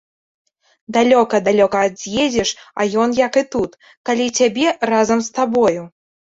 [0.95, 3.79] Далёка, далёка ад'едзеш, а ён як і тут,
[4.13, 5.83] каля цябе, разам з табою.